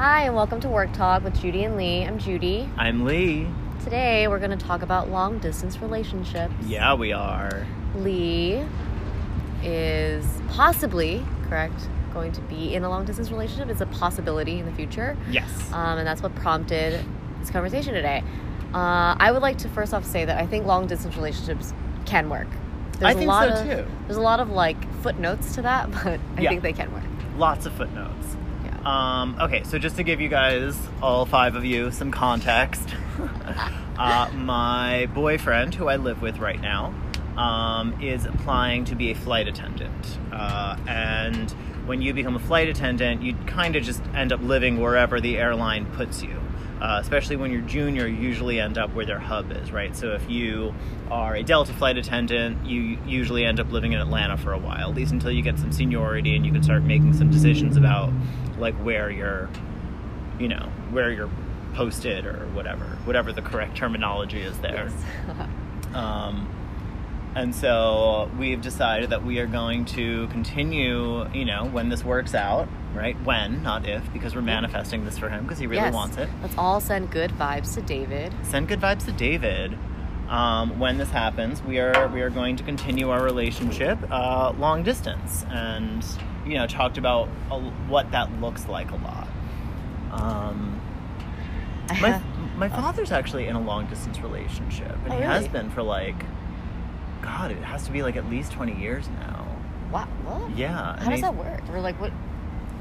[0.00, 2.06] Hi, and welcome to Work Talk with Judy and Lee.
[2.06, 2.66] I'm Judy.
[2.78, 3.46] I'm Lee.
[3.84, 6.54] Today, we're going to talk about long distance relationships.
[6.64, 7.66] Yeah, we are.
[7.96, 8.64] Lee
[9.62, 13.68] is possibly, correct, going to be in a long distance relationship.
[13.68, 15.18] It's a possibility in the future.
[15.30, 15.70] Yes.
[15.70, 17.04] Um, and that's what prompted
[17.40, 18.24] this conversation today.
[18.72, 21.74] Uh, I would like to first off say that I think long distance relationships
[22.06, 22.48] can work.
[23.02, 23.90] I think a lot so, of, too.
[24.06, 26.48] There's a lot of like footnotes to that, but I Yeah.
[26.48, 27.04] think they can work.
[27.36, 28.38] Lots of footnotes.
[28.84, 32.88] Um, okay, so just to give you guys, all five of you, some context,
[33.98, 36.94] uh, my boyfriend, who I live with right now,
[37.36, 40.18] um, is applying to be a flight attendant.
[40.32, 41.50] Uh, and
[41.84, 45.36] when you become a flight attendant, you kind of just end up living wherever the
[45.36, 46.40] airline puts you.
[46.80, 49.94] Uh, especially when you're junior, you usually end up where their hub is, right?
[49.94, 50.74] So if you
[51.10, 54.88] are a Delta flight attendant, you usually end up living in Atlanta for a while,
[54.88, 58.10] at least until you get some seniority and you can start making some decisions about
[58.60, 59.48] like where you're,
[60.38, 61.30] you know, where you're
[61.74, 64.90] posted or whatever, whatever the correct terminology is there.
[65.26, 65.46] Yes.
[65.94, 66.48] Um,
[67.34, 72.32] and so we've decided that we are going to continue, you know, when this works
[72.32, 73.20] out, right?
[73.24, 75.92] When, not if, because we're manifesting this for him because he really Yes.
[75.94, 76.28] wants it.
[76.42, 78.32] Let's all send good vibes to David.
[78.42, 79.76] Send good vibes to David.
[80.28, 84.84] Um, when this happens, we are we are going to continue our relationship uh, long
[84.84, 86.04] distance, and
[86.50, 89.28] you know, talked about a, what that looks like a lot.
[90.12, 90.80] Um,
[92.00, 92.20] my
[92.56, 96.16] my father's actually in a long distance relationship, and Oh, he has been for like,
[97.22, 99.46] God, it has to be like at least twenty years now.
[99.92, 100.06] wow.
[100.24, 100.56] What?
[100.56, 100.98] Yeah.
[101.02, 101.62] How does he- that work?
[101.72, 102.12] Or like what?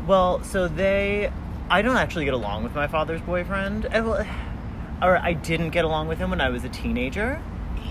[0.08, 1.32] Well, so they,
[1.70, 3.88] I don't actually get along with my father's boyfriend.
[3.92, 4.26] Well,
[5.02, 7.42] Or I didn't get along with him when I was a teenager.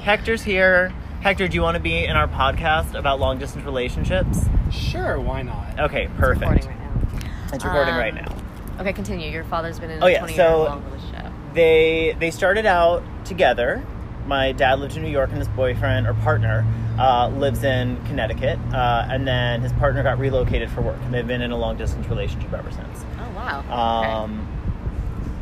[0.02, 0.92] Hector's here.
[1.22, 4.44] Hector, do you want to be in our podcast about long distance relationships?
[4.70, 5.78] Sure, why not?
[5.78, 6.40] Okay, It's perfect.
[6.42, 7.28] recording right now.
[7.52, 8.34] It's recording Um, right now.
[8.80, 9.30] Okay, continue.
[9.30, 11.32] Your father's been in Oh, a yeah, 20 so- year long relationship.
[11.54, 13.82] they they started out together.
[14.26, 16.64] My dad lived in New York, and his boyfriend or partner
[16.98, 18.58] uh, lives in Connecticut.
[18.72, 21.76] Uh, and then his partner got relocated for work, and they've been in a long
[21.78, 23.04] distance relationship ever since.
[23.18, 23.60] Oh wow.
[23.60, 24.12] Okay.
[24.12, 24.46] Um,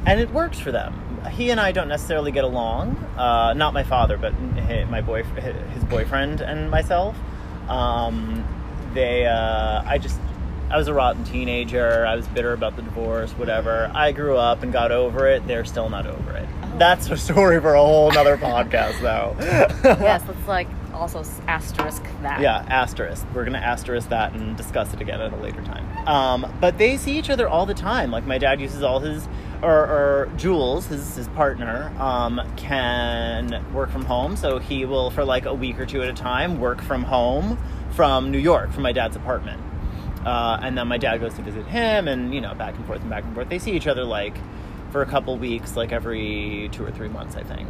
[0.07, 0.95] and it works for them.
[1.33, 2.95] He and I don't necessarily get along.
[3.19, 4.33] Uh, not my father, but
[4.69, 7.17] hi- my boy, his boyfriend, and myself.
[7.69, 8.45] Um,
[8.97, 10.19] they, uh, I just,
[10.71, 12.05] I was a rotten teenager.
[12.07, 13.91] I was bitter about the divorce, whatever.
[13.95, 15.47] I grew up and got over it.
[15.47, 16.49] They're still not over it.
[16.63, 16.79] Oh.
[16.79, 19.37] That's a story for a whole nother podcast, though.
[19.85, 22.41] yes, let's like also asterisk that.
[22.41, 23.27] Yeah, asterisk.
[23.35, 26.09] We're gonna asterisk that and discuss it again at a later time.
[26.09, 28.11] Um, but they see each other all the time.
[28.11, 29.29] Like my dad uses all his,
[29.63, 34.37] or, or Jules, his his partner, um, can work from home.
[34.37, 37.59] So he will, for like a week or two at a time, work from home
[37.97, 39.61] from New York, from my dad's apartment.
[40.25, 43.01] Uh, and then my dad goes to visit him, and you know, back and forth
[43.01, 43.49] and back and forth.
[43.49, 44.37] They see each other like
[44.91, 47.69] for a couple weeks, like every two or three months, I think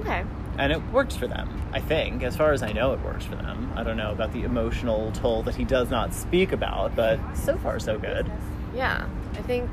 [0.00, 0.22] Okay.
[0.58, 3.34] and it works for them i think as far as i know it works for
[3.36, 7.18] them i don't know about the emotional toll that he does not speak about but
[7.34, 8.30] so far so good
[8.74, 9.06] Yeah,
[9.36, 9.68] I think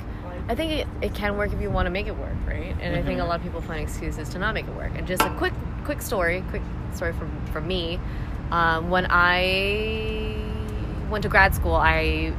[0.50, 2.76] I think it, it can work if you want to make it work, right?
[2.82, 3.28] And I think a Mhm.
[3.28, 4.92] lot of people find excuses to not make it work.
[4.96, 5.54] And just a quick
[5.86, 6.64] quick story, quick
[6.94, 8.00] story from from me.
[8.52, 10.36] Um, when I
[11.10, 12.34] went to grad school, I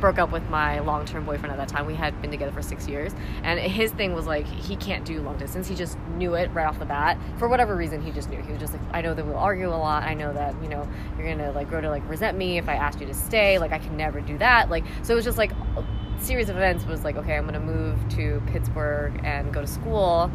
[0.00, 1.86] broke up with my long term boyfriend at that time.
[1.86, 5.22] We had been together for six years, and his thing was like he can't do
[5.22, 5.68] long distance.
[5.68, 7.18] He just knew it right off the bat.
[7.38, 8.42] For whatever reason, he just knew.
[8.42, 10.02] He was just like, I know that we'll argue a lot.
[10.02, 12.74] I know that you know you're gonna like grow to like resent me if I
[12.74, 13.58] asked you to stay.
[13.58, 14.68] Like I can never do that.
[14.68, 15.84] Like so, it was just like a
[16.18, 16.84] series of events.
[16.84, 20.30] Was like, okay, I'm gonna move to Pittsburgh and go to school,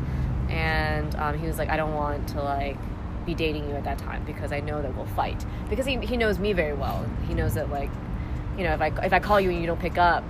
[0.50, 2.78] and um, he was like, I don't want to like
[3.26, 6.18] be dating you at that time because I know that we'll fight because he, he
[6.18, 7.06] knows me very well.
[7.28, 7.90] He knows that like
[8.58, 10.24] you know, if I if I call you and you don't pick up,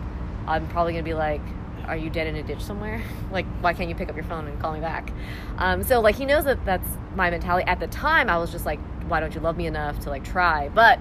[0.47, 1.41] I'm probably gonna be like,
[1.85, 3.01] "Are you dead in a ditch somewhere?
[3.31, 5.11] like, why can't you pick up your phone and call me back?"
[5.57, 7.65] Um, so like he knows that that's my mentality.
[7.67, 10.25] At the time, I was just like, "Why don't you love me enough to like
[10.25, 10.99] try?" But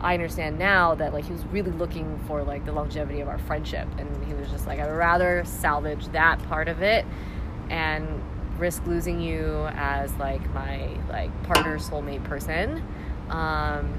[0.00, 3.38] I understand now that like he was really looking for like the longevity of our
[3.38, 7.06] friendship, and he was just like, "I'd rather salvage that part of it
[7.70, 8.20] and
[8.60, 12.82] risk losing you as like my like partner, soulmate person."
[13.30, 13.94] Um,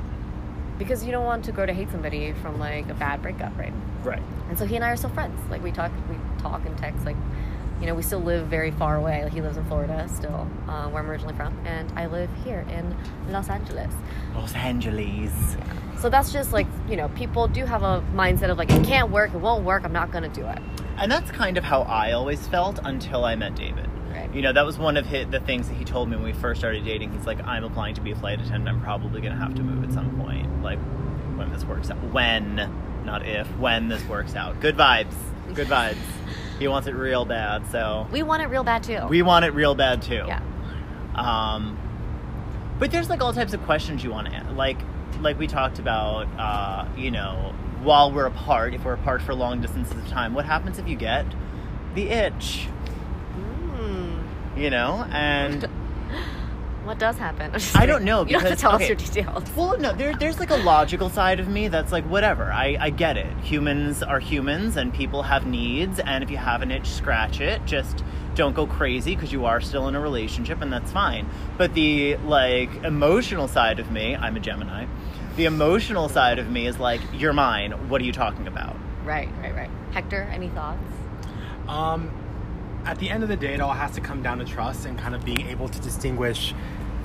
[0.78, 3.74] because you don't want to grow to hate somebody from like a bad breakup, right?
[4.04, 5.40] right And so he and I are still friends.
[5.50, 7.06] Like we talk, we talk and text.
[7.06, 7.16] Like,
[7.80, 9.24] you know, we still live very far away.
[9.24, 12.66] Like he lives in Florida still, uh, where I'm originally from, and I live here
[12.70, 12.96] in
[13.32, 13.94] Los Angeles.
[14.36, 15.32] los angeles
[16.00, 19.12] So that's just like you know, people do have a mindset of like it can't
[19.12, 20.60] work, it won't work, I'm not gonna do it.
[20.98, 24.34] and that's kind of how i always felt until i met david Right.
[24.34, 26.34] you know that was one of his, the things that he told me when we
[26.34, 29.34] first started dating he's like i'm applying to be a flight attendant i'm probably going
[29.34, 30.80] to have to move at some point like
[31.38, 32.56] when this works out when
[33.06, 35.14] not if when this works out good vibes
[35.56, 35.96] good vibes
[36.60, 37.66] he wants it real bad.
[37.72, 39.08] So We want it real bad too.
[39.10, 40.24] we want it real bad too.
[40.28, 40.42] yeah.
[41.16, 41.78] Um,
[42.80, 44.56] but there's like all types of questions you want to ask.
[44.56, 44.78] Like,
[45.20, 49.60] like we talked about, uh, you know, while we're apart, if we're apart for long
[49.62, 51.26] distances of time, what happens if you get
[51.96, 52.68] the itch?
[54.56, 55.64] You know, and
[56.84, 57.52] What does happen?
[57.76, 58.84] I don't know, You don't have because- to tell okay.
[58.86, 59.44] us your details.
[59.56, 62.52] well, no, there, there's like a logical side of me that's like whatever.
[62.52, 63.32] I, I get it.
[63.44, 66.00] Humans are humans, and people have needs.
[66.00, 67.64] And if you have an itch, scratch it.
[67.66, 68.04] Just
[68.36, 71.30] don't go crazy because you are still in a relationship, and that's fine.
[71.58, 74.86] But the like emotional side of me, I'm a Gemini.
[75.38, 77.72] The emotional side of me is like, you're mine.
[77.90, 78.76] What are you talking about?
[79.06, 79.70] Right, right, right.
[79.92, 80.84] Hector, any thoughts?
[81.70, 82.12] Um,
[82.86, 84.98] at the end of the day, it all has to come down to trust and
[84.98, 86.54] kind of being able to distinguish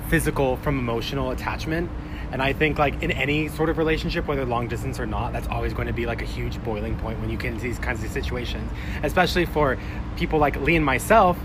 [0.09, 1.89] physical from emotional attachment.
[2.31, 5.47] And I think, like in any sort of relationship, whether long distance or not, that's
[5.47, 8.03] always going to be like a huge boiling point when you get into these kinds
[8.03, 8.69] of situations.
[9.03, 9.77] Especially for
[10.17, 11.37] people like Lee and myself,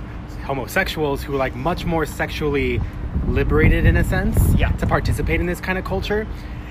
[0.44, 2.81] homosexuals who are like much more sexually
[3.29, 4.73] liberated in a sense Yeah.
[4.73, 6.26] to participate in this kind of culture.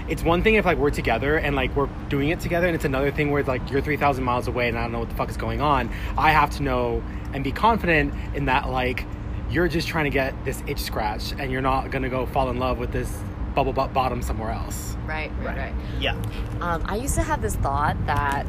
[0.08, 2.86] It's one thing if like we're together and like we're doing it together, and it's
[2.86, 5.10] another thing where it's like you're three thousand miles away and I don't know what
[5.10, 5.90] the fuck is going on.
[6.18, 7.04] I have to know
[7.34, 9.06] and be confident in that like
[9.50, 12.58] you're just trying to get this itch scratched, and you're not gonna go fall in
[12.58, 13.12] love with this
[13.54, 14.96] bubble butt bottom somewhere else.
[15.06, 15.74] Right, right, right.
[16.00, 16.14] Yeah.
[16.62, 18.48] Um, I used to have this thought that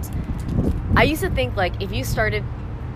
[0.96, 2.44] I used to think like if you started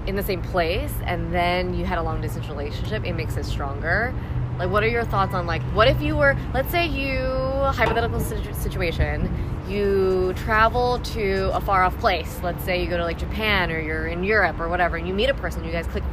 [0.06, 3.44] in the same place and then you had a long distance relationship, it makes it
[3.44, 4.14] stronger.
[4.58, 8.20] Like, what are your thoughts on like what if you were, let's say you hypothetical
[8.20, 12.40] situ- situation, you travel to a far off place.
[12.42, 15.14] Let's say you go to like Japan or you're in Europe or whatever, and you
[15.14, 16.04] meet a person, you guys click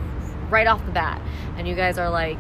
[0.50, 1.22] right off the bat,
[1.58, 2.40] and you guys are like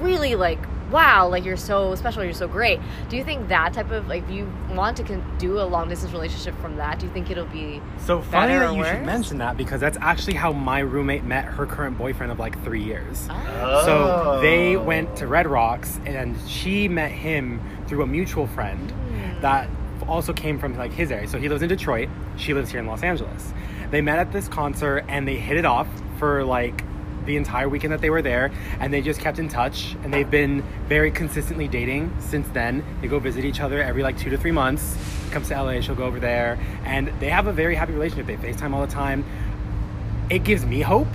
[0.00, 0.58] really like
[0.90, 2.78] wow like you're so special you're so great
[3.08, 5.88] do you think that type of like if you want to con- do a long
[5.88, 8.84] distance relationship from that do you think it'll be So funny Better that or you
[8.84, 12.62] should mention that because that's actually how my roommate met her current boyfriend of like
[12.62, 13.26] three years.
[13.30, 14.82] oh, So they Oh.
[14.82, 19.40] went to Red Rocks, and she met him through a mutual friend hmm.
[19.40, 19.68] that
[20.08, 21.26] also came from like his area.
[21.28, 22.08] So he lives in Detroit.
[22.36, 23.52] She lives here in Los Angeles.
[23.90, 26.84] They met at this concert, and they hit it off for like
[27.26, 28.50] the entire weekend that they were there,
[28.80, 29.96] and they just kept in touch.
[30.02, 32.84] And they've been very consistently dating since then.
[33.00, 34.96] They go visit each other every like two to three months.
[35.30, 38.26] Comes to LA, she'll go over there, and they have a very happy relationship.
[38.26, 39.24] They FaceTime all the time.
[40.30, 41.08] It gives me hope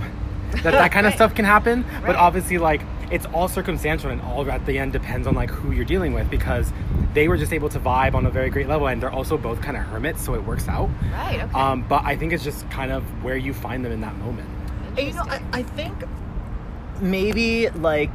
[0.62, 1.84] that that kind of stuff can happen.
[2.04, 5.72] But obviously, like it's all circumstantial, and all at the end depends on like who
[5.72, 6.72] you're dealing with because
[7.12, 9.60] they were just able to vibe on a very great level, and they're also both
[9.60, 10.88] kind of hermits, so it works out.
[11.12, 14.00] right okay Um, but I think it's just kind of where you find them in
[14.00, 14.48] that moment.
[14.96, 16.04] You know, I, I think
[17.00, 18.14] maybe like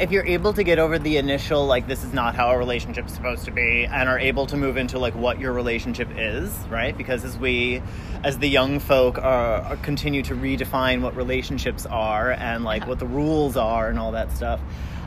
[0.00, 3.12] if you're able to get over the initial like this is not how a relationship's
[3.14, 6.96] supposed to be and are able to move into like what your relationship is right?
[6.96, 7.82] Because as we
[8.24, 12.98] as the young folk are, are continue to redefine what relationships are and like what
[12.98, 14.60] the rules are and all that stuff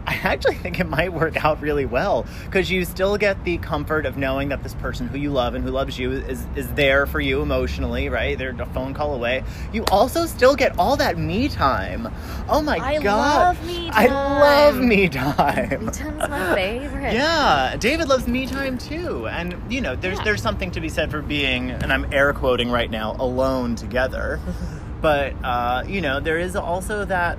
[0.07, 4.05] I actually think it might work out really well because you still get the comfort
[4.05, 7.05] of knowing that this person who you love and who loves you is is there
[7.05, 8.37] for you emotionally, right?
[8.37, 9.43] They're a phone call away.
[9.73, 12.11] You also still get all that me time.
[12.49, 13.57] Oh my I god.
[13.57, 14.87] love me I love time.
[14.89, 15.85] me time.
[15.85, 20.23] Me time's my favorite Yeah, David loves me time too, and you know, there's Yeah.
[20.23, 24.39] there's something to be said for being, and I'm air quoting right now, alone together.
[25.01, 27.37] but uh, you know, there is also that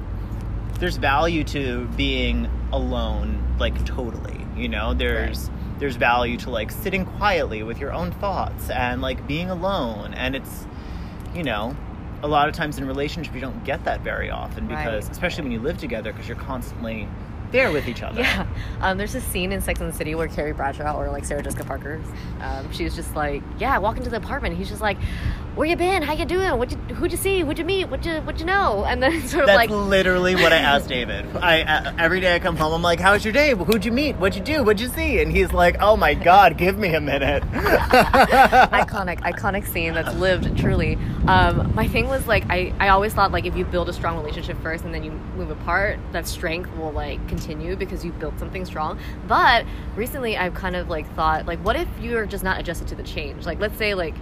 [0.82, 4.44] there's value to being alone, like totally.
[4.56, 5.48] You know, there's
[5.78, 10.34] there's value to like sitting quietly with your own thoughts and like being alone, and
[10.34, 10.66] it's
[11.34, 11.76] you know.
[12.24, 15.10] A lot of times in relationship, you don't get that very often because, Right.
[15.12, 17.08] especially when you live together, because you're constantly
[17.50, 18.20] there with each other.
[18.20, 18.46] Yeah,
[18.80, 21.42] um, there's a scene in Sex and the City where Carrie Bradshaw or like Sarah
[21.42, 22.00] Jessica Parker,
[22.40, 24.56] um, she was just like, yeah, walk into the apartment.
[24.56, 24.98] He's just like,
[25.54, 26.02] where you been?
[26.02, 26.56] How you doing?
[26.56, 27.42] What you, who'd you see?
[27.42, 27.88] What'd you meet?
[27.88, 28.84] What you, what you know?
[28.86, 31.26] And then sort of like That's like, literally what I asked David.
[31.36, 33.54] I uh, every day I come home, I'm like, "How's your day?
[33.54, 34.16] Who'd you meet?
[34.16, 34.64] What'd you do?
[34.64, 39.66] What'd you see?" And he's like, "Oh my God, give me a minute." iconic, iconic
[39.66, 40.96] scene that's lived truly.
[41.26, 44.16] Um, my thing was like, I, I always thought like if you build a strong
[44.16, 48.38] relationship first and then you move apart, that strength will like continue because you built
[48.38, 48.98] something strong.
[49.28, 49.66] But
[49.96, 53.02] recently, I've kind of like thought like, what if you're just not adjusted to the
[53.02, 53.44] change?
[53.44, 54.14] Like, let's say like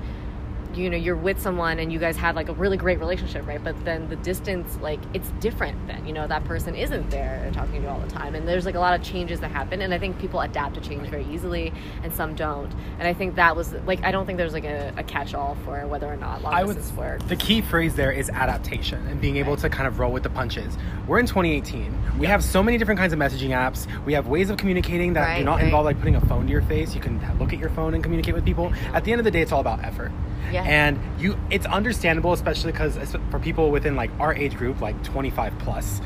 [0.77, 3.63] you know you're with someone and you guys have like a really great relationship right
[3.63, 7.75] but then the distance like it's different then you know that person isn't there talking
[7.77, 9.93] to you all the time and there's like a lot of changes that happen and
[9.93, 11.73] i think people adapt to change very easily
[12.03, 14.93] and some don't and i think that was like i don't think there's like a,
[14.97, 18.13] a catch-all for whether or not long I would distance work The key phrase there
[18.13, 19.61] is adaptation and being able Right.
[19.63, 20.77] to kind of roll with the punches.
[21.09, 22.19] We're in 2018.
[22.19, 23.87] We have so many different kinds of messaging apps.
[24.05, 25.65] We have ways of communicating that do not right.
[25.65, 26.95] involve like putting a phone to your face.
[26.95, 28.73] You can look at your phone and communicate with people.
[28.93, 30.13] At the end of the day, it's all about effort.
[30.53, 30.65] Yeah.
[30.65, 32.97] And you, it's understandable, especially because
[33.31, 36.01] for people within like our age group, like 25 plus,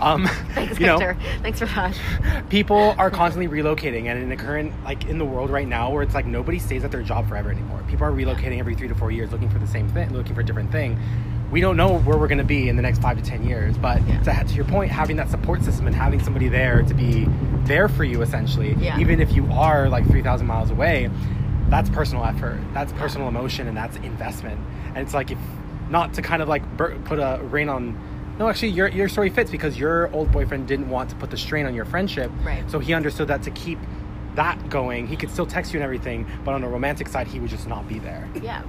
[0.00, 1.16] um, Thanks, you know, Victor.
[1.42, 2.48] Thanks for that.
[2.48, 6.02] people are constantly relocating and in the current like in the world right now where
[6.04, 8.94] it's like nobody stays at their job forever anymore people are relocating every three to
[8.94, 10.96] four years looking for the same thing looking for a different thing
[11.50, 13.76] we don't know where we're going to be in the next five to ten years
[13.76, 14.22] but Yeah.
[14.22, 17.26] to, to your point having that support system and having somebody there to be
[17.64, 19.00] there for you essentially Yeah.
[19.00, 21.10] even if you are like 3000 miles away
[21.70, 24.58] that's personal effort that's personal emotion and that's investment
[24.88, 25.38] and it's like if
[25.90, 27.96] not to kind of like bur- put a rein on
[28.38, 31.36] no actually your, your story fits because your old boyfriend didn't want to put the
[31.36, 32.68] strain on your friendship Right.
[32.70, 33.78] so he understood that to keep
[34.34, 37.40] that going he could still text you and everything but on the romantic side he
[37.40, 38.62] would just not be there Yeah.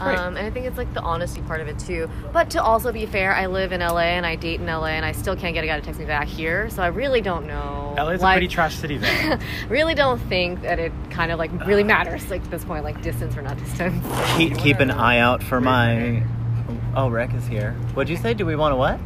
[0.00, 0.18] Great.
[0.18, 2.08] Um, and I think it's like the honesty part of it too.
[2.32, 5.04] But to also be fair, I live in LA and I date in LA and
[5.04, 6.70] I still can't get a guy to text me back here.
[6.70, 7.94] So I really don't know.
[7.96, 9.38] LA's like, a pretty trash city though
[9.68, 13.00] really don't think that it kind of like really matters like at this point, like
[13.02, 14.04] distance or not distance.
[14.36, 16.22] Keep, keep an eye out for my.
[16.94, 17.72] Oh, Rec is here.
[17.94, 18.34] What'd you say?
[18.34, 19.00] Do we want to what?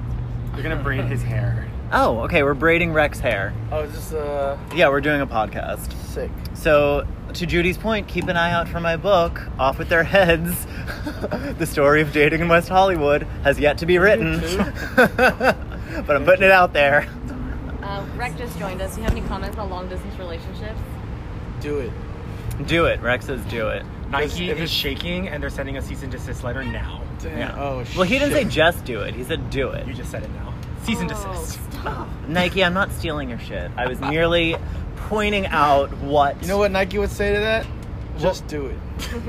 [0.55, 2.45] you're gonna braid his hair Oh, okay.
[2.45, 3.53] We're braiding Rec's hair.
[3.73, 5.93] Oh, is this uh Yeah, we're doing a podcast.
[6.07, 6.31] sick?
[6.55, 10.67] So, to Judy's point, keep an eye out for my book, Off with Their Heads.
[11.59, 14.41] the story of dating in West Hollywood has yet to be written.
[14.97, 17.09] but I'm putting it out there.
[17.83, 18.95] Uh, Rec just joined us.
[18.95, 20.81] Do you have any comments on long distance relationships?
[21.61, 21.93] Do it.
[22.67, 23.01] Do it.
[23.01, 23.85] Rex says do it.
[24.11, 27.39] nike if is shaking and they're sending a cease and desist letter now Damn.
[27.39, 27.55] Yeah.
[27.57, 29.15] Oh, well, he didn't say just do it.
[29.15, 29.87] He said do it.
[29.87, 30.51] you just said it now
[30.83, 32.09] cease and Oh, desist stop.
[32.29, 33.71] Nike, I'm not stealing your shit.
[33.77, 34.57] I was merely
[35.11, 37.67] pointing out what You know what Nike would say to that?
[38.19, 38.79] Just do it.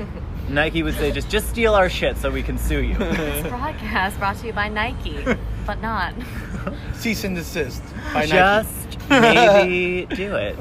[0.48, 1.10] Nike would say.
[1.10, 2.94] Just just steal our shit so we can sue you.
[2.98, 5.24] This broadcast brought to you by Nike,
[5.66, 6.14] but not.
[6.94, 7.82] Cease and desist
[8.14, 8.32] by Nike.
[8.32, 10.56] just maybe do it.